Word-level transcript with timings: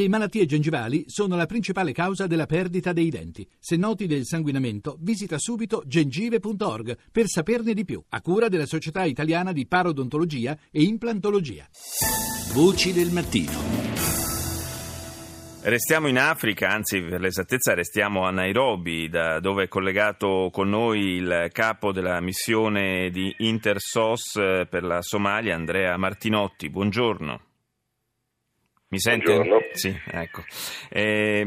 Le 0.00 0.08
malattie 0.08 0.46
gengivali 0.46 1.04
sono 1.08 1.36
la 1.36 1.44
principale 1.44 1.92
causa 1.92 2.26
della 2.26 2.46
perdita 2.46 2.94
dei 2.94 3.10
denti. 3.10 3.46
Se 3.58 3.76
noti 3.76 4.06
del 4.06 4.24
sanguinamento, 4.24 4.96
visita 4.98 5.36
subito 5.38 5.82
gengive.org 5.84 6.96
per 7.12 7.26
saperne 7.26 7.74
di 7.74 7.84
più, 7.84 8.02
a 8.08 8.22
cura 8.22 8.48
della 8.48 8.64
Società 8.64 9.04
Italiana 9.04 9.52
di 9.52 9.66
Parodontologia 9.66 10.56
e 10.70 10.84
Implantologia. 10.84 11.68
Voci 12.54 12.94
del 12.94 13.10
mattino. 13.10 13.52
Restiamo 15.64 16.08
in 16.08 16.16
Africa, 16.16 16.70
anzi 16.70 17.02
per 17.02 17.20
l'esattezza 17.20 17.74
restiamo 17.74 18.24
a 18.24 18.30
Nairobi, 18.30 19.10
da 19.10 19.38
dove 19.38 19.64
è 19.64 19.68
collegato 19.68 20.48
con 20.50 20.70
noi 20.70 21.16
il 21.16 21.50
capo 21.52 21.92
della 21.92 22.22
missione 22.22 23.10
di 23.10 23.34
Intersos 23.40 24.36
eh, 24.36 24.66
per 24.66 24.82
la 24.82 25.02
Somalia, 25.02 25.54
Andrea 25.54 25.94
Martinotti. 25.98 26.70
Buongiorno. 26.70 27.48
Mi 28.92 28.98
sente? 28.98 29.32
Buongiorno. 29.32 29.68
Sì, 29.70 29.96
ecco. 30.04 30.42
Eh, 30.88 31.46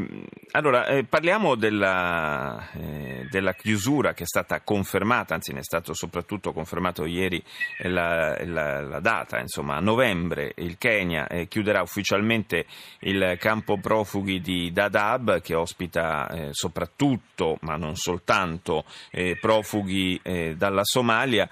allora, 0.52 0.86
eh, 0.86 1.04
parliamo 1.04 1.56
della, 1.56 2.70
eh, 2.72 3.26
della, 3.30 3.52
chiusura 3.52 4.14
che 4.14 4.22
è 4.22 4.26
stata 4.26 4.62
confermata, 4.62 5.34
anzi 5.34 5.52
ne 5.52 5.58
è 5.58 5.62
stato 5.62 5.92
soprattutto 5.92 6.54
confermato 6.54 7.04
ieri 7.04 7.44
la, 7.80 8.34
la, 8.46 8.80
la 8.80 9.00
data, 9.00 9.40
insomma, 9.40 9.76
a 9.76 9.80
novembre 9.80 10.54
il 10.56 10.78
Kenya 10.78 11.26
eh, 11.26 11.46
chiuderà 11.46 11.82
ufficialmente 11.82 12.64
il 13.00 13.36
campo 13.38 13.76
profughi 13.76 14.40
di 14.40 14.72
Dadaab 14.72 15.42
che 15.42 15.54
ospita 15.54 16.26
eh, 16.28 16.48
soprattutto, 16.52 17.58
ma 17.60 17.76
non 17.76 17.94
soltanto, 17.96 18.86
eh, 19.10 19.36
profughi 19.38 20.18
dalla 20.56 20.84
Somalia. 20.84 21.46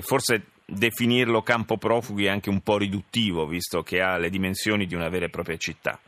forse 0.00 0.46
definirlo 0.72 1.42
campo 1.42 1.76
profughi 1.76 2.26
è 2.26 2.28
anche 2.28 2.48
un 2.48 2.62
po' 2.62 2.78
riduttivo, 2.78 3.46
visto 3.46 3.82
che 3.82 4.00
ha 4.00 4.16
le 4.16 4.30
dimensioni 4.30 4.86
di 4.86 4.94
una 4.94 5.08
vera 5.08 5.26
e 5.26 5.30
propria 5.30 5.56
città. 5.56 5.98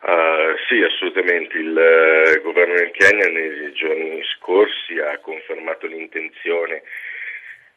Uh, 0.00 0.56
sì, 0.68 0.80
assolutamente. 0.80 1.58
Il 1.58 1.74
uh, 1.74 2.42
governo 2.42 2.74
del 2.74 2.90
Kenya 2.92 3.26
nei 3.26 3.72
giorni 3.72 4.22
scorsi 4.36 4.98
ha 4.98 5.18
confermato 5.18 5.86
l'intenzione 5.86 6.82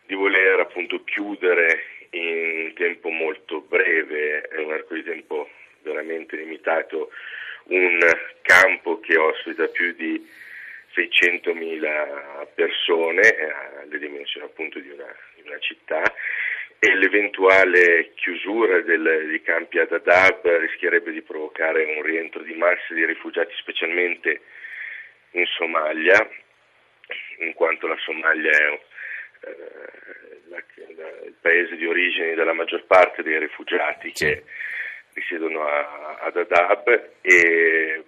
di 0.05 0.13
voler 0.13 0.59
appunto 0.59 1.03
chiudere 1.03 1.83
in 2.11 2.73
tempo 2.75 3.09
molto 3.09 3.61
breve, 3.61 4.49
in 4.57 4.65
un 4.65 4.73
arco 4.73 4.93
di 4.93 5.03
tempo 5.03 5.49
veramente 5.81 6.35
limitato, 6.35 7.09
un 7.65 7.99
campo 8.41 8.99
che 8.99 9.17
ospita 9.17 9.67
più 9.67 9.93
di 9.93 10.27
600.000 10.93 12.47
persone, 12.53 13.21
eh, 13.21 13.53
alle 13.81 13.97
dimensioni 13.99 14.45
appunto 14.45 14.79
di 14.79 14.89
una, 14.89 15.15
di 15.35 15.41
una 15.45 15.59
città, 15.59 16.01
e 16.83 16.95
l'eventuale 16.95 18.11
chiusura 18.15 18.81
del, 18.81 19.25
dei 19.27 19.41
campi 19.43 19.77
ad 19.77 19.91
Adab 19.91 20.47
rischierebbe 20.57 21.11
di 21.11 21.21
provocare 21.21 21.83
un 21.83 22.01
rientro 22.01 22.41
di 22.41 22.55
masse 22.55 22.95
di 22.95 23.05
rifugiati, 23.05 23.53
specialmente 23.57 24.41
in 25.31 25.45
Somalia, 25.45 26.27
in 27.39 27.53
quanto 27.53 27.87
la 27.87 27.97
Somalia 27.99 28.49
è 28.49 28.79
eh, 29.41 30.39
la, 30.49 30.63
la, 30.95 31.09
il 31.25 31.35
paese 31.39 31.75
di 31.75 31.85
origine 31.85 32.33
della 32.33 32.53
maggior 32.53 32.83
parte 32.85 33.21
dei 33.21 33.37
rifugiati 33.37 34.11
che 34.11 34.43
risiedono 35.13 35.67
a, 35.67 36.17
ad 36.21 36.37
Adab 36.37 37.09
e 37.21 38.03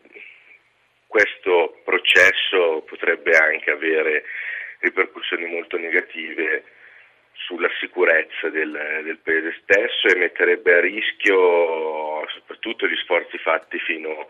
questo 1.14 1.78
processo 1.84 2.82
potrebbe 2.88 3.38
anche 3.38 3.70
avere 3.70 4.24
ripercussioni 4.80 5.46
molto 5.46 5.78
negative 5.78 6.64
sulla 7.34 7.70
sicurezza 7.80 8.50
del, 8.50 9.02
del, 9.04 9.20
paese 9.22 9.56
stesso 9.62 10.08
e 10.08 10.18
metterebbe 10.18 10.74
a 10.74 10.80
rischio 10.80 12.28
soprattutto 12.30 12.88
gli 12.88 12.96
sforzi 13.04 13.38
fatti 13.38 13.78
fino 13.78 14.28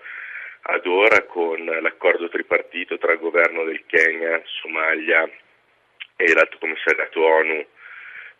ad 0.63 0.85
ora 0.85 1.23
con 1.23 1.63
l'accordo 1.63 2.27
tripartito 2.27 2.97
tra 2.97 3.13
il 3.13 3.19
governo 3.19 3.63
del 3.63 3.85
Kenya, 3.85 4.41
Somalia 4.43 5.23
e 6.17 6.33
l'Alto 6.33 6.57
Commissariato 6.57 7.23
ONU 7.23 7.65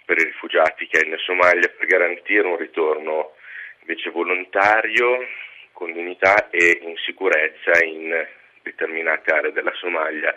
per 0.03 0.17
i 0.17 0.23
rifugiati 0.25 0.85
Kenya 0.87 1.15
e 1.15 1.19
Somalia 1.19 1.71
per 1.77 1.87
garantire 1.87 2.45
un 2.45 2.57
ritorno 2.57 3.35
invece 3.79 4.09
volontario 4.09 5.25
con 5.73 5.91
dignità 5.91 6.49
e 6.49 6.79
in 6.81 6.95
sicurezza 6.97 7.83
in 7.83 8.25
determinate 8.61 9.33
aree 9.33 9.51
della 9.51 9.73
Somalia 9.73 10.33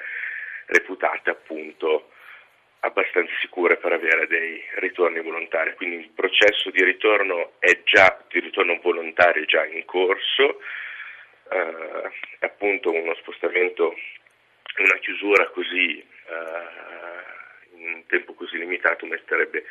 reputate 0.67 1.31
appunto 1.31 2.11
abbastanza 2.81 3.33
sicure 3.41 3.77
per 3.77 3.93
avere 3.93 4.27
dei 4.27 4.63
ritorni 4.77 5.21
volontari. 5.21 5.75
Quindi 5.75 5.97
il 5.97 6.11
processo 6.15 6.71
di 6.71 6.83
ritorno, 6.83 7.53
già, 7.85 8.19
di 8.29 8.41
ritorno 8.41 8.79
volontario 8.83 9.43
è 9.43 9.47
già 9.47 9.65
in 9.65 9.85
corso, 9.85 10.61
eh, 11.51 12.11
appunto 12.41 12.91
uno 12.91 13.15
spostamento, 13.17 13.95
una 14.79 14.99
chiusura 14.99 15.49
così 15.51 15.99
eh, 15.99 17.79
in 17.79 17.93
un 17.95 18.07
tempo 18.07 18.35
così 18.35 18.59
limitato 18.59 19.07
metterebbe 19.07 19.65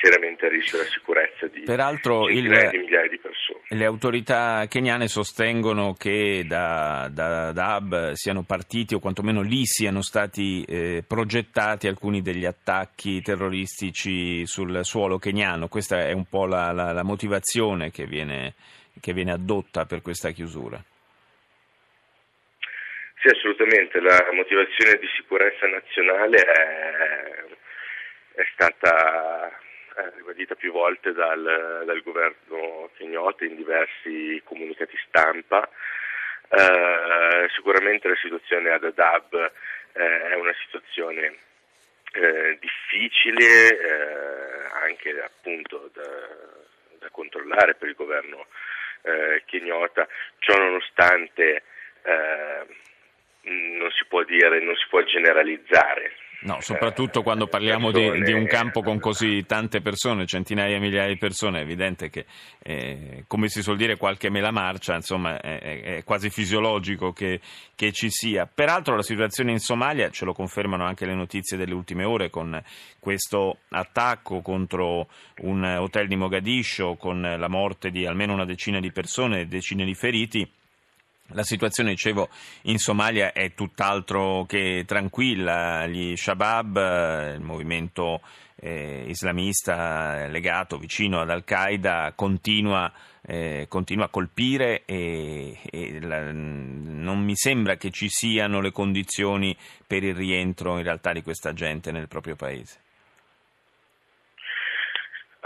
seriamente 0.00 0.46
a 0.46 0.48
rischio 0.48 0.78
la 0.78 0.84
sicurezza 0.84 1.46
di 1.46 1.62
Peraltro 1.62 2.26
centinaia 2.26 2.70
di 2.70 2.78
migliaia 2.78 3.08
di 3.08 3.18
persone. 3.18 3.60
Le 3.68 3.84
autorità 3.84 4.66
keniane 4.68 5.08
sostengono 5.08 5.94
che 5.94 6.44
da, 6.46 7.08
da, 7.10 7.52
da 7.52 7.76
Hub 7.76 8.12
siano 8.12 8.42
partiti 8.44 8.94
o 8.94 9.00
quantomeno 9.00 9.40
lì 9.40 9.64
siano 9.64 10.02
stati 10.02 10.62
eh, 10.64 11.02
progettati 11.06 11.88
alcuni 11.88 12.22
degli 12.22 12.44
attacchi 12.44 13.20
terroristici 13.22 14.46
sul 14.46 14.84
suolo 14.84 15.18
keniano. 15.18 15.68
Questa 15.68 16.06
è 16.06 16.12
un 16.12 16.26
po' 16.26 16.46
la, 16.46 16.70
la, 16.72 16.92
la 16.92 17.02
motivazione 17.02 17.90
che 17.90 18.06
viene, 18.06 18.54
che 19.00 19.12
viene 19.12 19.32
addotta 19.32 19.84
per 19.86 20.02
questa 20.02 20.30
chiusura. 20.30 20.80
Sì, 23.20 23.28
assolutamente. 23.28 23.98
La 24.00 24.28
motivazione 24.32 24.98
di 25.00 25.06
sicurezza 25.16 25.66
nazionale 25.66 26.36
è, 26.36 27.44
è 28.40 28.46
stata 28.52 29.64
eh, 29.96 30.12
ribadita 30.16 30.54
più 30.54 30.72
volte 30.72 31.12
dal, 31.12 31.82
dal 31.86 32.02
governo 32.02 32.90
kenyota 32.96 33.44
in 33.44 33.56
diversi 33.56 34.40
comunicati 34.44 34.96
stampa. 35.06 35.68
Eh, 36.48 37.48
sicuramente 37.54 38.08
la 38.08 38.16
situazione 38.20 38.70
ad 38.70 38.84
Adab 38.84 39.52
eh, 39.92 40.28
è 40.28 40.34
una 40.34 40.54
situazione 40.64 41.38
eh, 42.12 42.58
difficile, 42.60 43.68
eh, 43.68 44.68
anche 44.82 45.18
appunto 45.22 45.90
da, 45.92 46.02
da, 46.98 47.08
controllare 47.10 47.74
per 47.74 47.88
il 47.88 47.94
governo 47.94 48.46
eh, 49.02 49.42
kenyota, 49.46 50.06
ciò 50.38 50.56
nonostante 50.56 51.62
non 53.42 53.90
si 53.90 54.04
può 54.06 54.22
dire, 54.22 54.60
non 54.60 54.76
si 54.76 54.86
può 54.88 55.02
generalizzare. 55.02 56.12
No, 56.46 56.60
soprattutto 56.60 57.22
quando 57.22 57.48
parliamo 57.48 57.90
di, 57.90 58.22
di, 58.22 58.32
un 58.32 58.46
campo 58.46 58.80
con 58.80 59.00
così 59.00 59.44
tante 59.46 59.80
persone, 59.80 60.26
centinaia 60.26 60.76
e 60.76 60.78
migliaia 60.78 61.08
di 61.08 61.16
persone, 61.16 61.58
è 61.58 61.62
evidente 61.62 62.08
che, 62.08 62.24
eh, 62.62 63.24
come 63.26 63.48
si 63.48 63.62
suol 63.62 63.76
dire, 63.76 63.96
qualche 63.96 64.30
mela 64.30 64.52
marcia, 64.52 64.94
insomma, 64.94 65.40
è, 65.40 65.58
è 65.58 66.04
quasi 66.04 66.30
fisiologico 66.30 67.12
che, 67.12 67.40
che, 67.74 67.90
ci 67.90 68.10
sia. 68.10 68.46
Peraltro 68.46 68.94
la 68.94 69.02
situazione 69.02 69.50
in 69.50 69.58
Somalia, 69.58 70.08
ce 70.10 70.24
lo 70.24 70.32
confermano 70.32 70.84
anche 70.84 71.04
le 71.04 71.14
notizie 71.14 71.56
delle 71.56 71.74
ultime 71.74 72.04
ore, 72.04 72.30
con 72.30 72.62
questo 73.00 73.58
attacco 73.70 74.40
contro 74.40 75.08
un 75.38 75.64
hotel 75.64 76.06
di 76.06 76.14
Mogadiscio, 76.14 76.94
con 76.94 77.22
la 77.22 77.48
morte 77.48 77.90
di 77.90 78.06
almeno 78.06 78.34
una 78.34 78.44
decina 78.44 78.78
di 78.78 78.92
persone 78.92 79.40
e 79.40 79.46
decine 79.46 79.84
di 79.84 79.96
feriti, 79.96 80.48
la 81.28 81.42
situazione, 81.42 81.90
dicevo, 81.90 82.28
in 82.62 82.78
Somalia 82.78 83.32
è 83.32 83.52
tutt'altro 83.54 84.44
che 84.46 84.84
tranquilla. 84.86 85.86
Gli 85.86 86.16
Shabab, 86.16 86.76
eh, 86.76 87.34
il 87.34 87.40
movimento 87.40 88.20
eh, 88.56 89.04
islamista 89.08 90.26
legato 90.28 90.78
vicino 90.78 91.20
ad 91.20 91.30
Al-Qaeda, 91.30 92.12
continua, 92.14 92.92
eh, 93.22 93.66
continua 93.68 94.06
a 94.06 94.08
colpire 94.08 94.84
e, 94.84 95.58
e 95.70 96.00
la, 96.00 96.30
non 96.32 97.22
mi 97.22 97.36
sembra 97.36 97.76
che 97.76 97.90
ci 97.90 98.08
siano 98.08 98.60
le 98.60 98.70
condizioni 98.70 99.56
per 99.86 100.04
il 100.04 100.14
rientro 100.14 100.76
in 100.78 100.84
realtà 100.84 101.12
di 101.12 101.22
questa 101.22 101.52
gente 101.52 101.90
nel 101.90 102.08
proprio 102.08 102.36
paese. 102.36 102.84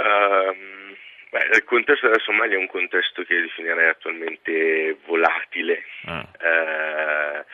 Um 0.01 0.60
Beh, 1.31 1.49
il 1.55 1.65
contesto 1.65 2.07
della 2.09 2.19
Somalia 2.19 2.57
è 2.57 2.59
un 2.59 2.67
contesto 2.67 3.23
che 3.23 3.41
definirei 3.41 3.89
attualmente 3.89 4.97
volatile, 5.07 5.85
ah. 6.07 6.29
eh, 6.41 7.45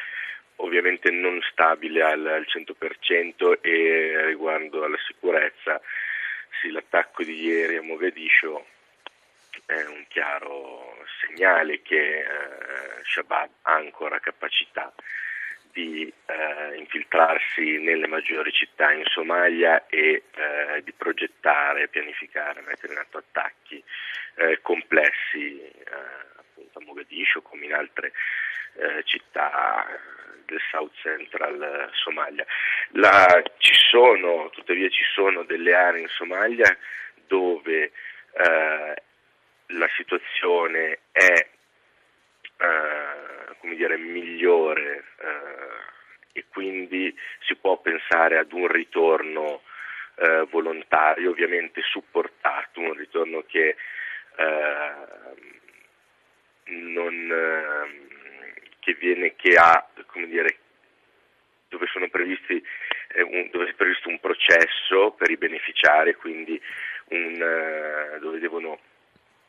ovviamente 0.56 1.10
non 1.10 1.38
stabile 1.50 2.02
al, 2.02 2.26
al 2.26 2.46
100% 2.48 3.60
e 3.60 4.24
riguardo 4.24 4.82
alla 4.82 4.96
sicurezza, 5.06 5.78
sì, 6.60 6.70
l'attacco 6.70 7.22
di 7.22 7.38
ieri 7.38 7.76
a 7.76 7.82
Mogadiscio 7.82 8.64
è 9.66 9.84
un 9.84 10.06
chiaro 10.08 10.96
segnale 11.20 11.82
che 11.82 12.20
eh, 12.20 12.24
Shabab 13.02 13.50
ha 13.62 13.74
ancora 13.74 14.20
capacità 14.20 14.90
di 15.76 16.10
eh, 16.24 16.76
infiltrarsi 16.78 17.76
nelle 17.82 18.06
maggiori 18.06 18.50
città 18.50 18.92
in 18.92 19.04
Somalia 19.04 19.84
e 19.88 20.22
eh, 20.30 20.82
di 20.82 20.92
progettare, 20.92 21.88
pianificare, 21.88 22.62
mettere 22.62 22.94
in 22.94 22.98
atto 22.98 23.18
attacchi 23.18 23.84
eh, 24.36 24.58
complessi 24.62 25.60
appunto 26.38 26.78
a 26.78 26.82
Mogadiscio 26.82 27.42
come 27.42 27.66
in 27.66 27.74
altre 27.74 28.12
città 29.04 29.86
del 30.44 30.60
South 30.70 30.92
Central 31.00 31.88
Somalia. 31.92 32.44
La, 32.92 33.26
ci 33.56 33.74
sono, 33.74 34.50
tuttavia 34.50 34.88
ci 34.90 35.04
sono 35.14 35.44
delle 35.44 35.74
aree 35.74 36.02
in 36.02 36.08
Somalia 36.08 36.76
dove 37.26 37.84
eh, 37.84 38.94
la 39.68 39.88
situazione 39.96 40.98
è 41.10 41.48
eh, 42.58 43.25
dire, 43.74 43.96
migliore 43.96 45.04
eh, 45.20 46.38
e 46.38 46.44
quindi 46.48 47.14
si 47.40 47.56
può 47.56 47.78
pensare 47.78 48.38
ad 48.38 48.52
un 48.52 48.68
ritorno 48.68 49.62
eh, 50.16 50.46
volontario, 50.50 51.30
ovviamente 51.30 51.82
supportato, 51.82 52.80
un 52.80 52.94
ritorno 52.94 53.44
che 53.46 53.76
eh, 54.36 54.94
non 56.64 57.30
ehm, 57.30 58.06
che 58.80 58.94
viene 58.94 59.34
che 59.36 59.56
ha 59.56 59.88
come 60.06 60.26
dire 60.26 60.58
dove 61.68 61.86
sono 61.86 62.08
previsti 62.08 62.62
eh, 63.08 63.48
dove 63.50 63.68
è 63.68 63.74
previsto 63.74 64.08
un 64.08 64.20
processo 64.20 65.12
per 65.12 65.30
i 65.30 65.36
beneficiari, 65.36 66.14
quindi 66.14 66.60
un, 67.08 67.34
uh, 67.34 68.18
dove 68.18 68.38
devono 68.38 68.78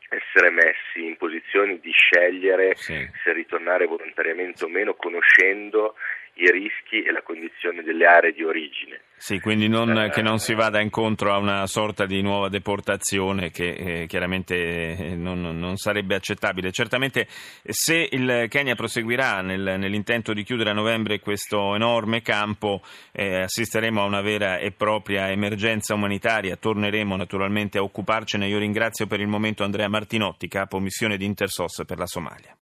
essere 0.08 0.50
messi 0.50 1.04
in 1.04 1.16
posizione 1.16 1.78
di 1.80 1.90
scegliere 1.90 2.74
sì. 2.76 3.08
se 3.22 3.32
ritornare 3.32 3.86
volontariamente 3.86 4.64
o 4.64 4.68
meno, 4.68 4.94
conoscendo 4.94 5.94
i 6.38 6.50
rischi 6.50 7.02
e 7.02 7.10
la 7.10 7.22
condizione 7.22 7.82
delle 7.82 8.06
aree 8.06 8.32
di 8.32 8.44
origine. 8.44 9.00
Sì, 9.16 9.40
quindi 9.40 9.66
non, 9.66 9.90
eh, 9.98 10.10
che 10.10 10.22
non 10.22 10.38
si 10.38 10.54
vada 10.54 10.80
incontro 10.80 11.32
a 11.32 11.38
una 11.38 11.66
sorta 11.66 12.06
di 12.06 12.22
nuova 12.22 12.48
deportazione 12.48 13.50
che 13.50 14.02
eh, 14.02 14.06
chiaramente 14.06 14.54
eh, 14.54 15.16
non, 15.16 15.40
non, 15.40 15.76
sarebbe 15.76 16.14
accettabile. 16.14 16.70
Certamente 16.70 17.26
se 17.28 18.08
il 18.08 18.46
Kenya 18.48 18.76
proseguirà 18.76 19.40
nel, 19.40 19.74
nell'intento 19.78 20.32
di 20.32 20.44
chiudere 20.44 20.70
a 20.70 20.74
novembre 20.74 21.18
questo 21.18 21.74
enorme 21.74 22.22
campo, 22.22 22.80
eh, 23.10 23.42
assisteremo 23.42 24.00
a 24.00 24.06
una 24.06 24.20
vera 24.20 24.58
e 24.58 24.70
propria 24.70 25.30
emergenza 25.30 25.94
umanitaria. 25.94 26.54
Torneremo 26.54 27.16
naturalmente 27.16 27.78
a 27.78 27.82
occuparcene. 27.82 28.46
Io 28.46 28.58
ringrazio 28.58 29.08
per 29.08 29.18
il 29.18 29.26
momento 29.26 29.64
Andrea 29.64 29.88
Martinotti, 29.88 30.46
capo 30.46 30.78
missione 30.78 31.16
di 31.16 31.24
Intersos 31.24 31.82
per 31.84 31.98
la 31.98 32.06
Somalia. 32.06 32.56